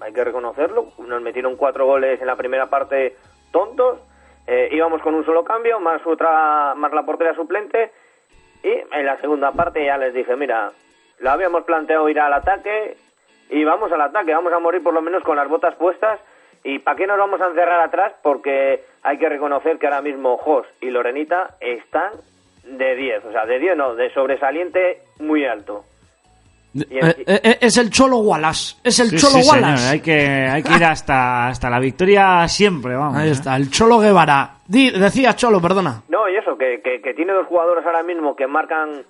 hay 0.00 0.12
que 0.12 0.24
reconocerlo 0.24 0.86
nos 0.98 1.22
metieron 1.22 1.56
cuatro 1.56 1.86
goles 1.86 2.20
en 2.20 2.26
la 2.26 2.36
primera 2.36 2.66
parte 2.66 3.16
tontos 3.50 3.98
eh, 4.46 4.68
íbamos 4.72 5.00
con 5.02 5.14
un 5.14 5.24
solo 5.24 5.42
cambio 5.42 5.80
más 5.80 6.00
otra 6.06 6.74
más 6.76 6.92
la 6.92 7.04
portería 7.04 7.34
suplente 7.34 7.90
Y 8.64 8.72
en 8.92 9.04
la 9.04 9.20
segunda 9.20 9.52
parte 9.52 9.84
ya 9.84 9.98
les 9.98 10.14
dije, 10.14 10.34
mira, 10.36 10.72
lo 11.18 11.30
habíamos 11.30 11.64
planteado 11.64 12.08
ir 12.08 12.18
al 12.18 12.32
ataque 12.32 12.96
y 13.50 13.62
vamos 13.62 13.92
al 13.92 14.00
ataque, 14.00 14.32
vamos 14.32 14.52
a 14.54 14.58
morir 14.58 14.82
por 14.82 14.94
lo 14.94 15.02
menos 15.02 15.22
con 15.22 15.36
las 15.36 15.48
botas 15.48 15.74
puestas. 15.74 16.18
¿Y 16.64 16.78
para 16.78 16.96
qué 16.96 17.06
nos 17.06 17.18
vamos 17.18 17.40
a 17.40 17.48
encerrar 17.48 17.80
atrás? 17.80 18.14
Porque 18.22 18.84
hay 19.02 19.18
que 19.18 19.28
reconocer 19.28 19.78
que 19.78 19.86
ahora 19.86 20.00
mismo 20.00 20.38
Jos 20.38 20.66
y 20.80 20.90
Lorenita 20.90 21.56
están 21.60 22.12
de 22.64 22.94
10, 22.96 23.24
o 23.26 23.32
sea, 23.32 23.44
de 23.44 23.58
10 23.58 23.76
no, 23.76 23.94
de 23.94 24.10
sobresaliente 24.14 25.02
muy 25.20 25.44
alto. 25.44 25.84
Eh, 26.74 26.84
eh, 27.00 27.40
eh, 27.44 27.58
es 27.60 27.76
el 27.78 27.90
Cholo 27.90 28.16
Wallace. 28.18 28.76
Es 28.82 28.98
el 28.98 29.10
Sí, 29.10 29.16
Cholo 29.18 29.42
sí, 29.42 29.48
Wallace. 29.48 29.76
señor, 29.76 29.92
hay 29.92 30.00
que, 30.00 30.48
hay 30.50 30.62
que 30.62 30.72
ir 30.74 30.84
hasta, 30.84 31.46
hasta 31.48 31.70
la 31.70 31.78
victoria 31.78 32.48
siempre, 32.48 32.96
vamos. 32.96 33.16
Ahí 33.16 33.28
¿eh? 33.28 33.32
está, 33.32 33.54
el 33.56 33.70
Cholo 33.70 33.98
Guevara. 33.98 34.54
Di, 34.66 34.90
decía 34.90 35.34
Cholo, 35.36 35.60
perdona. 35.60 36.02
No, 36.08 36.28
y 36.28 36.36
eso, 36.36 36.56
que, 36.56 36.80
que, 36.82 37.00
que 37.00 37.14
tiene 37.14 37.32
dos 37.34 37.46
jugadores 37.46 37.84
ahora 37.86 38.02
mismo 38.02 38.34
que 38.34 38.46
marcan 38.48 39.04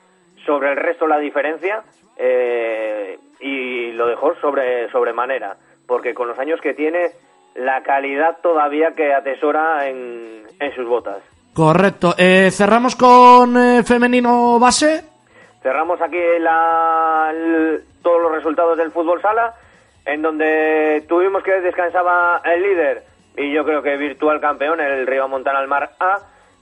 sobre 0.45 0.73
el 0.73 0.77
resto 0.77 1.07
la 1.07 1.19
diferencia 1.19 1.83
eh, 2.17 3.19
y 3.41 3.93
lo 3.93 4.09
dejó 4.09 4.35
sobre 4.41 4.91
sobremanera, 4.91 5.57
porque 5.87 6.13
con 6.13 6.29
los 6.29 6.39
años 6.39 6.61
que 6.61 6.75
tiene, 6.75 7.13
la 7.55 7.83
calidad 7.83 8.39
todavía 8.43 8.93
que 8.97 9.13
atesora 9.15 9.89
en, 9.89 10.43
en 10.61 10.75
sus 10.75 10.87
botas. 10.87 11.19
Correcto. 11.53 12.15
Eh, 12.19 12.51
cerramos 12.51 12.97
con 12.97 13.57
eh, 13.57 13.83
femenino 13.85 14.59
base. 14.59 15.05
Cerramos 15.63 16.01
aquí 16.03 16.19
la- 16.41 17.31
el- 17.33 17.83
todos 18.03 18.21
los 18.23 18.33
resultados 18.33 18.77
del 18.77 18.91
fútbol 18.91 19.23
sala, 19.23 19.55
en 20.05 20.21
donde 20.21 21.05
tuvimos 21.09 21.43
que 21.43 21.53
descansaba 21.61 22.43
el 22.45 22.63
líder 22.63 23.03
y 23.37 23.53
yo 23.55 23.65
creo 23.65 23.83
que 23.83 23.97
virtual 23.97 24.41
campeón, 24.41 24.81
el 24.81 25.07
Río 25.07 25.27
Montana 25.29 25.61
al 25.61 25.69
Mar 25.69 25.91
A, 26.01 26.19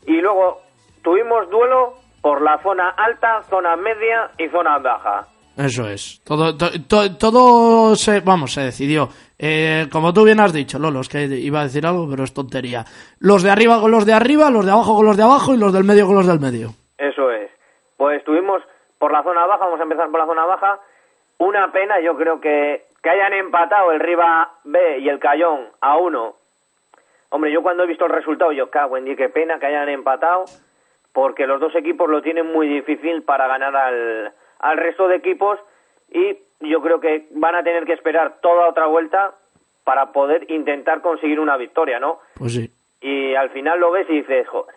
y 0.07 0.21
luego 0.21 0.61
tuvimos 1.03 1.51
duelo 1.51 1.95
por 2.21 2.41
la 2.43 2.59
zona 2.63 2.91
alta, 2.91 3.43
zona 3.51 3.75
media 3.77 4.31
y 4.39 4.49
zona 4.49 4.79
baja. 4.79 5.27
Eso 5.57 5.89
es. 5.89 6.21
Todo, 6.25 6.57
to- 6.57 6.71
to- 6.89 7.17
todo 7.17 7.97
se, 7.97 8.21
vamos, 8.21 8.53
se 8.53 8.63
decidió. 8.63 9.09
Eh, 9.45 9.89
como 9.91 10.13
tú 10.15 10.25
bien 10.25 10.39
has 10.39 10.53
dicho, 10.53 10.79
Lolo, 10.79 11.01
es 11.01 11.09
que 11.09 11.25
iba 11.25 11.59
a 11.59 11.65
decir 11.65 11.85
algo, 11.85 12.07
pero 12.09 12.23
es 12.23 12.33
tontería. 12.33 12.85
Los 13.19 13.43
de 13.43 13.51
arriba 13.51 13.81
con 13.81 13.91
los 13.91 14.07
de 14.07 14.13
arriba, 14.13 14.51
los 14.51 14.65
de 14.65 14.71
abajo 14.71 14.95
con 14.95 15.05
los 15.05 15.17
de 15.17 15.25
abajo 15.25 15.53
y 15.53 15.59
los 15.59 15.73
del 15.73 15.83
medio 15.83 16.07
con 16.07 16.15
los 16.15 16.29
del 16.29 16.39
medio. 16.39 16.69
Eso 16.97 17.29
es. 17.33 17.51
Pues 17.97 18.23
tuvimos 18.23 18.63
por 18.99 19.11
la 19.11 19.25
zona 19.25 19.45
baja, 19.45 19.65
vamos 19.65 19.81
a 19.81 19.83
empezar 19.83 20.09
por 20.13 20.21
la 20.21 20.27
zona 20.27 20.45
baja. 20.47 20.79
Una 21.39 21.73
pena, 21.73 22.01
yo 22.01 22.17
creo 22.17 22.41
que, 22.41 22.85
que 23.03 23.11
hayan 23.11 23.33
empatado 23.33 23.91
el 23.91 23.99
Riva 23.99 24.49
B 24.63 25.01
y 25.01 25.09
el 25.09 25.19
Cayón 25.19 25.71
a 25.81 25.97
uno. 25.97 26.37
Hombre, 27.31 27.51
yo 27.51 27.65
cuando 27.65 27.83
he 27.83 27.89
visto 27.89 28.07
el 28.07 28.13
resultado, 28.13 28.53
yo 28.53 28.71
cago 28.71 28.97
en 28.97 29.17
qué 29.17 29.29
pena 29.29 29.59
que 29.59 29.67
hayan 29.67 29.89
empatado, 29.89 30.45
porque 31.13 31.49
los 31.49 31.59
dos 31.59 31.75
equipos 31.75 32.09
lo 32.09 32.23
tienen 32.23 32.47
muy 32.47 32.69
difícil 32.69 33.25
para 33.25 33.49
ganar 33.49 33.75
al, 33.75 34.33
al 34.61 34.77
resto 34.77 35.09
de 35.09 35.17
equipos 35.17 35.59
y 36.13 36.39
yo 36.61 36.81
creo 36.81 37.01
que 37.01 37.29
van 37.33 37.55
a 37.55 37.63
tener 37.63 37.85
que 37.85 37.93
esperar 37.93 38.39
toda 38.41 38.69
otra 38.69 38.87
vuelta 38.87 39.35
para 39.85 40.13
poder 40.13 40.51
intentar 40.51 41.01
conseguir 41.01 41.41
una 41.41 41.57
victoria, 41.57 41.99
¿no? 41.99 42.19
Pues 42.35 42.55
sí. 42.55 42.71
y 43.01 43.35
al 43.35 43.51
final 43.51 43.81
lo 43.81 43.91
ves 43.91 44.09
y 44.09 44.21
dices, 44.21 44.47
joder, 44.49 44.75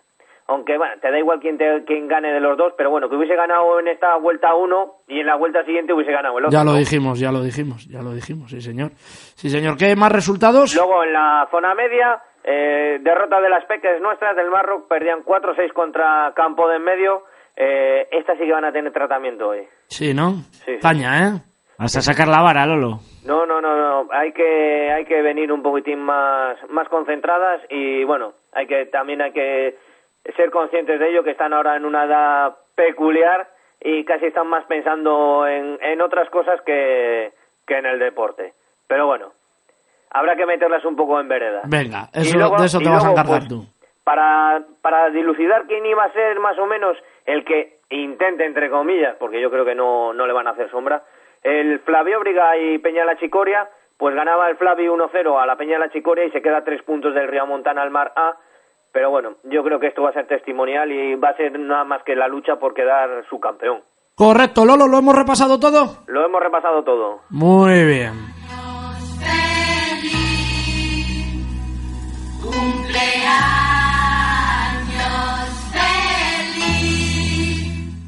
aunque 0.47 0.77
bueno, 0.77 0.93
te 1.01 1.09
da 1.09 1.17
igual 1.17 1.39
quién, 1.39 1.57
te, 1.57 1.83
quién 1.85 2.07
gane 2.07 2.31
de 2.31 2.39
los 2.39 2.57
dos, 2.57 2.73
pero 2.77 2.91
bueno, 2.91 3.09
que 3.09 3.15
hubiese 3.15 3.35
ganado 3.35 3.79
en 3.79 3.87
esta 3.87 4.15
vuelta 4.17 4.53
uno 4.53 4.97
y 5.07 5.19
en 5.19 5.25
la 5.25 5.35
vuelta 5.35 5.63
siguiente 5.65 5.93
hubiese 5.93 6.11
ganado 6.11 6.37
el 6.37 6.45
otro. 6.45 6.57
Ya 6.57 6.63
lo 6.63 6.75
dijimos, 6.75 7.19
ya 7.19 7.31
lo 7.31 7.41
dijimos, 7.41 7.87
ya 7.87 8.01
lo 8.01 8.13
dijimos, 8.13 8.51
sí 8.51 8.61
señor. 8.61 8.91
Sí 8.95 9.49
señor, 9.49 9.77
¿qué 9.77 9.95
más 9.95 10.11
resultados? 10.11 10.75
Luego 10.75 11.03
en 11.03 11.13
la 11.13 11.47
zona 11.49 11.73
media, 11.73 12.21
eh, 12.43 12.99
derrota 13.01 13.41
de 13.41 13.49
las 13.49 13.65
peques 13.65 13.99
nuestras 14.01 14.35
del 14.35 14.51
Marroc, 14.51 14.87
perdían 14.87 15.23
4-6 15.23 15.73
contra 15.73 16.31
Campo 16.35 16.67
de 16.67 16.75
en 16.75 16.83
medio. 16.83 17.23
Eh, 17.55 18.07
estas 18.11 18.37
sí 18.37 18.45
que 18.45 18.51
van 18.51 18.65
a 18.65 18.71
tener 18.71 18.91
tratamiento 18.91 19.49
hoy. 19.49 19.67
Sí, 19.87 20.13
¿no? 20.13 20.33
Sí, 20.51 20.75
sí. 20.75 20.79
Caña, 20.81 21.27
¿eh? 21.27 21.31
Hasta 21.77 22.01
sacar 22.01 22.27
la 22.27 22.41
vara, 22.41 22.65
Lolo. 22.65 22.99
No, 23.25 23.45
no, 23.45 23.59
no, 23.61 23.75
no. 23.75 24.09
Hay 24.13 24.31
que, 24.33 24.91
hay 24.91 25.05
que 25.05 25.21
venir 25.21 25.51
un 25.51 25.61
poquitín 25.61 25.99
más, 25.99 26.57
más 26.69 26.87
concentradas 26.89 27.61
y 27.69 28.03
bueno, 28.05 28.33
hay 28.53 28.65
que, 28.67 28.85
también 28.85 29.21
hay 29.21 29.31
que 29.31 29.77
ser 30.35 30.51
conscientes 30.51 30.99
de 30.99 31.09
ello, 31.09 31.23
que 31.23 31.31
están 31.31 31.53
ahora 31.53 31.75
en 31.75 31.85
una 31.85 32.05
edad 32.05 32.55
peculiar 32.75 33.49
y 33.81 34.03
casi 34.05 34.25
están 34.27 34.47
más 34.47 34.63
pensando 34.65 35.45
en, 35.47 35.77
en 35.81 36.01
otras 36.01 36.29
cosas 36.29 36.61
que, 36.65 37.33
que 37.67 37.77
en 37.77 37.85
el 37.85 37.99
deporte. 37.99 38.53
Pero 38.87 39.05
bueno, 39.07 39.31
habrá 40.11 40.35
que 40.35 40.45
meterlas 40.45 40.83
un 40.85 40.95
poco 40.95 41.19
en 41.19 41.27
vereda. 41.27 41.61
Venga, 41.65 42.09
eso, 42.13 42.37
luego- 42.37 42.57
de 42.57 42.65
eso 42.65 42.79
te 42.79 42.89
vas 42.89 43.03
a 43.05 43.11
encargar 43.11 43.39
pues, 43.39 43.47
tú. 43.49 43.65
Para, 44.03 44.61
para 44.81 45.09
dilucidar 45.09 45.65
quién 45.67 45.85
iba 45.85 46.03
a 46.05 46.13
ser 46.13 46.39
más 46.39 46.57
o 46.59 46.65
menos 46.67 46.95
el 47.25 47.43
que 47.43 47.79
intente, 47.89 48.45
entre 48.45 48.69
comillas, 48.69 49.15
porque 49.19 49.41
yo 49.41 49.49
creo 49.51 49.65
que 49.65 49.75
no, 49.75 50.13
no 50.13 50.27
le 50.27 50.33
van 50.33 50.47
a 50.47 50.51
hacer 50.51 50.69
sombra, 50.69 51.03
el 51.43 51.79
Flavio 51.79 52.19
Briga 52.19 52.57
y 52.57 52.79
Peña 52.79 53.05
La 53.05 53.17
Chicoria, 53.17 53.69
pues 53.97 54.15
ganaba 54.15 54.49
el 54.49 54.57
Flavio 54.57 54.95
1-0 54.95 55.41
a 55.41 55.45
la 55.45 55.55
Peña 55.55 55.77
La 55.77 55.91
Chicoria 55.91 56.25
y 56.25 56.31
se 56.31 56.41
queda 56.41 56.63
tres 56.63 56.81
puntos 56.83 57.13
del 57.13 57.27
Río 57.27 57.45
Montana 57.45 57.81
al 57.81 57.91
Mar 57.91 58.11
A. 58.15 58.35
Pero 58.91 59.09
bueno, 59.09 59.35
yo 59.43 59.63
creo 59.63 59.79
que 59.79 59.87
esto 59.87 60.01
va 60.01 60.09
a 60.09 60.13
ser 60.13 60.27
testimonial 60.27 60.91
y 60.91 61.15
va 61.15 61.29
a 61.29 61.37
ser 61.37 61.59
nada 61.59 61.83
más 61.83 62.01
que 62.03 62.15
la 62.15 62.27
lucha 62.27 62.55
por 62.55 62.73
quedar 62.73 63.25
su 63.29 63.39
campeón. 63.39 63.83
Correcto, 64.15 64.65
Lolo, 64.65 64.87
¿lo 64.87 64.97
hemos 64.97 65.15
repasado 65.15 65.59
todo? 65.59 66.03
Lo 66.07 66.25
hemos 66.25 66.41
repasado 66.41 66.83
todo. 66.83 67.19
Muy 67.29 67.85
bien. 67.85 68.13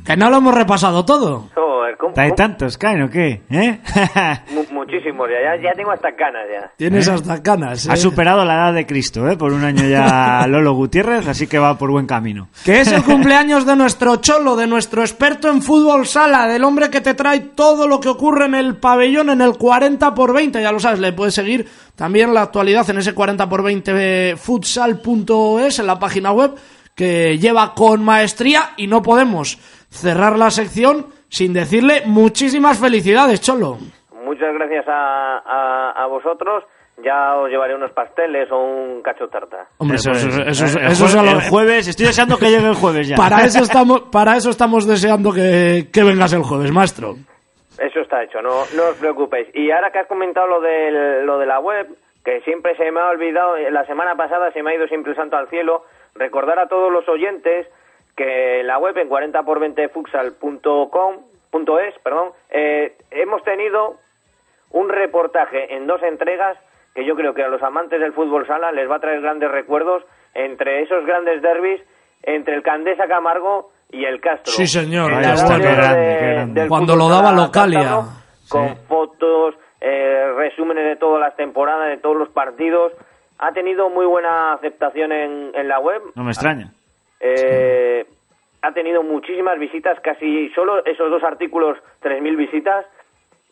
Que 0.08 0.16
no 0.18 0.30
lo 0.30 0.38
hemos 0.38 0.56
repasado 0.56 1.04
todo. 1.04 1.50
Joder, 1.54 1.98
¿cómo- 1.98 2.14
¿Hay 2.16 2.30
cómo? 2.30 2.36
tantos, 2.36 2.78
Cain, 2.78 3.02
o 3.04 3.10
qué? 3.10 3.42
¿Eh? 3.50 3.80
Mu- 4.54 4.64
muchísimos, 4.80 5.28
ya, 5.30 5.62
ya, 5.62 5.74
tengo 5.76 5.92
hasta 5.92 6.12
ganas 6.12 6.44
ya. 6.50 6.72
Tienes 6.78 7.08
¿Eh? 7.08 7.12
hasta 7.12 7.44
canas. 7.44 7.86
¿eh? 7.86 7.90
Ha 7.92 7.98
superado 7.98 8.46
la 8.46 8.54
edad 8.56 8.74
de 8.74 8.86
Cristo, 8.86 9.30
¿eh? 9.30 9.36
Por 9.36 9.52
un 9.52 9.66
año 9.66 9.86
ya 9.86 10.48
Lolo 10.50 10.74
Gutiérrez, 10.74 11.28
así 11.28 11.46
que 11.46 11.60
va 11.60 11.78
por 11.78 11.92
buen 11.92 12.08
camino. 12.08 12.48
Que 12.64 12.80
es 12.80 12.92
el 12.92 13.04
cumpleaños 13.06 13.66
de 13.66 13.76
nuestro 13.76 14.16
cholo, 14.18 14.56
de 14.56 14.66
nuestro 14.66 15.02
experto 15.02 15.50
en 15.50 15.62
fútbol 15.62 16.06
sala, 16.08 16.48
del 16.48 16.64
hombre 16.64 16.90
que 16.90 17.02
te 17.02 17.14
trae 17.14 17.42
todo 17.42 17.86
lo 17.88 18.00
que 18.00 18.08
ocurre 18.08 18.46
en 18.46 18.56
el 18.56 18.78
pabellón 18.78 19.30
en 19.30 19.42
el 19.42 19.58
40 19.58 20.16
por 20.16 20.34
20. 20.34 20.62
Ya 20.62 20.72
lo 20.72 20.80
sabes, 20.80 21.00
le 21.00 21.12
puedes 21.12 21.34
seguir 21.36 21.68
también 21.98 22.34
la 22.34 22.44
actualidad 22.44 22.90
en 22.90 23.00
ese 23.00 23.14
40 23.14 23.50
por 23.50 23.62
20 23.62 24.36
futsal.es, 24.38 25.80
en 25.80 25.88
la 25.88 26.00
página 26.00 26.32
web, 26.32 26.56
que 26.96 27.38
lleva 27.38 27.74
con 27.74 28.04
maestría 28.04 28.72
y 28.78 28.88
no 28.88 29.02
podemos 29.02 29.60
cerrar 30.02 30.38
la 30.38 30.50
sección 30.52 31.08
sin 31.30 31.54
decirle 31.54 32.04
muchísimas 32.06 32.80
felicidades, 32.80 33.42
cholo. 33.42 33.78
Muchas 34.24 34.54
gracias 34.54 34.86
a, 34.88 35.38
a, 35.46 35.92
a 36.04 36.06
vosotros 36.08 36.64
ya 37.04 37.36
os 37.36 37.50
llevaré 37.50 37.76
unos 37.76 37.92
pasteles 37.92 38.52
o 38.52 38.58
un 38.58 39.02
cacho 39.04 39.28
tarta. 39.28 39.68
Hombre, 39.78 39.98
Eso 39.98 40.10
pues 40.12 40.26
es. 40.26 40.34
eso, 40.34 40.42
eso, 40.48 40.66
es- 40.66 40.76
El 40.78 40.92
eso 40.92 41.06
es 41.06 41.16
jue- 41.16 41.20
a 41.20 41.24
lo- 41.24 41.32
el 41.40 41.50
jueves, 41.50 41.88
estoy 41.88 42.08
deseando 42.08 42.38
que 42.38 42.50
llegue 42.50 42.68
el 42.68 42.74
jueves 42.76 43.08
ya. 43.08 43.16
para 43.16 43.44
eso 43.46 43.60
estamos, 43.64 44.02
para 44.12 44.36
eso 44.36 44.50
estamos 44.50 44.88
deseando 44.88 45.32
que, 45.32 45.90
que 45.94 46.04
vengas 46.04 46.34
el 46.34 46.42
jueves, 46.44 46.72
maestro. 46.72 47.16
Eso 47.78 48.00
está 48.00 48.24
hecho, 48.24 48.42
no, 48.42 48.64
no 48.76 48.84
os 48.90 48.96
preocupéis. 49.00 49.48
Y 49.54 49.70
ahora 49.70 49.92
que 49.92 50.00
has 50.00 50.08
comentado 50.08 50.48
lo, 50.48 50.60
del, 50.62 51.26
lo 51.28 51.38
de 51.38 51.46
la 51.46 51.60
web, 51.60 51.88
que 52.26 52.42
siempre 52.42 52.76
se 52.76 52.92
me 52.92 53.00
ha 53.00 53.10
olvidado, 53.10 53.56
eh, 53.58 53.70
la 53.70 53.86
semana 53.86 54.16
pasada 54.16 54.52
se 54.52 54.64
me 54.64 54.72
ha 54.72 54.76
ido 54.76 54.88
siempre 54.88 55.12
el 55.12 55.18
santo 55.18 55.38
al 55.38 55.48
cielo, 55.50 55.84
recordar 56.16 56.58
a 56.58 56.68
todos 56.68 56.92
los 56.92 57.08
oyentes 57.08 57.68
que 58.18 58.60
en 58.60 58.68
la 58.68 58.78
web 58.80 58.98
en 58.98 59.10
40por20futsal.com.es, 59.10 61.96
perdón, 62.04 62.30
eh, 62.50 62.96
hemos 63.12 63.44
tenido 63.44 63.96
un 64.72 64.90
reportaje 64.90 65.76
en 65.76 65.88
dos 65.88 66.02
entregas 66.04 66.58
que 66.94 67.06
yo 67.06 67.16
creo 67.16 67.34
que 67.34 67.44
a 67.44 67.48
los 67.48 67.62
amantes 67.64 68.00
del 68.00 68.14
fútbol 68.14 68.46
sala 68.48 68.72
les 68.72 68.90
va 68.90 68.96
a 68.96 69.00
traer 69.00 69.22
grandes 69.22 69.52
recuerdos 69.52 70.04
entre 70.34 70.82
esos 70.82 71.06
grandes 71.06 71.42
derbis, 71.42 71.82
entre 72.24 72.56
el 72.56 72.64
Candesa 72.64 73.08
Camargo 73.08 73.72
y 73.92 74.04
el 74.06 74.20
Castro. 74.20 74.52
Sí, 74.52 74.68
señor, 74.68 75.14
ahí 75.14 75.24
está, 75.34 75.54
radio 75.58 75.70
qué 75.70 75.76
grande, 75.76 76.00
de- 76.00 76.18
qué 76.18 76.26
grande. 76.34 76.60
del 76.62 76.70
Cuando 76.70 76.96
lo 76.96 77.08
daba 77.08 77.32
Localia. 77.32 78.02
Con 78.50 78.70
Sí. 78.70 78.76
fotos, 78.88 79.56
eh, 79.82 80.32
resúmenes 80.36 80.86
de 80.86 80.96
todas 80.96 81.22
las 81.22 81.36
temporadas, 81.36 81.90
de 81.90 81.98
todos 81.98 82.16
los 82.18 82.30
partidos. 82.30 82.94
Ha 83.40 83.52
tenido 83.52 83.90
muy 83.90 84.06
buena 84.06 84.54
aceptación 84.54 85.12
en, 85.12 85.52
en 85.54 85.68
la 85.68 85.80
web. 85.80 86.02
No 86.16 86.24
me 86.24 86.32
extraña. 86.32 86.72
Eh, 87.20 88.06
Ha 88.62 88.74
tenido 88.74 89.04
muchísimas 89.04 89.58
visitas, 89.60 90.00
casi 90.02 90.50
solo 90.50 90.84
esos 90.84 91.10
dos 91.10 91.24
artículos, 91.24 91.78
3.000 92.02 92.36
visitas. 92.36 92.86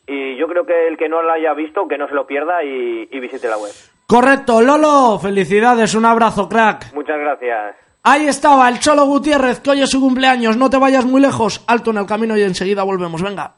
Y 0.06 0.36
yo 0.36 0.46
creo 0.46 0.66
que 0.66 0.88
el 0.88 0.96
que 0.96 1.08
no 1.08 1.22
lo 1.22 1.32
haya 1.32 1.54
visto, 1.54 1.88
que 1.88 1.96
no 1.96 2.06
se 2.08 2.14
lo 2.14 2.26
pierda 2.26 2.62
y, 2.62 3.08
y 3.10 3.20
visite 3.20 3.48
la 3.48 3.56
web. 3.56 3.72
Correcto, 4.06 4.60
Lolo, 4.60 5.18
felicidades, 5.20 5.94
un 5.94 6.04
abrazo, 6.04 6.48
crack. 6.48 6.92
Muchas 6.94 7.18
gracias. 7.18 7.76
Ahí 8.02 8.28
estaba 8.28 8.68
el 8.68 8.78
Cholo 8.78 9.04
Gutiérrez, 9.06 9.58
que 9.60 9.70
hoy 9.70 9.82
es 9.82 9.90
su 9.90 10.00
cumpleaños, 10.00 10.56
no 10.56 10.70
te 10.70 10.76
vayas 10.78 11.04
muy 11.04 11.20
lejos, 11.20 11.64
alto 11.66 11.90
en 11.90 11.98
el 11.98 12.06
camino 12.06 12.36
y 12.36 12.42
enseguida 12.42 12.84
volvemos, 12.84 13.20
venga. 13.20 13.54